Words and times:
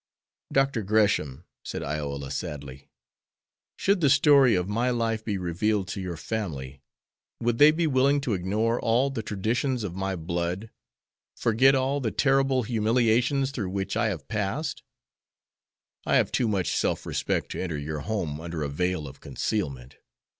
"Dr. 0.51 0.81
Gresham," 0.81 1.45
said 1.63 1.83
Iola, 1.83 2.31
sadly, 2.31 2.89
"should 3.75 4.01
the 4.01 4.09
story 4.09 4.55
of 4.55 4.67
my 4.67 4.89
life 4.89 5.23
be 5.23 5.37
revealed 5.37 5.87
to 5.89 6.01
your 6.01 6.17
family, 6.17 6.81
would 7.39 7.59
they 7.59 7.69
be 7.69 7.85
willing 7.85 8.19
to 8.21 8.33
ignore 8.33 8.79
all 8.79 9.11
the 9.11 9.21
traditions 9.21 9.83
of 9.83 9.93
my 9.93 10.15
blood, 10.15 10.71
forget 11.35 11.75
all 11.75 11.99
the 12.01 12.09
terrible 12.09 12.63
humiliations 12.63 13.51
through 13.51 13.69
which 13.69 13.95
I 13.95 14.07
have 14.07 14.27
passed? 14.27 14.81
I 16.03 16.15
have 16.15 16.31
too 16.31 16.47
much 16.47 16.75
self 16.75 17.05
respect 17.05 17.51
to 17.51 17.61
enter 17.61 17.77
your 17.77 17.99
home 17.99 18.41
under 18.41 18.63
a 18.63 18.69
veil 18.69 19.07
of 19.07 19.19
concealment. 19.19 19.97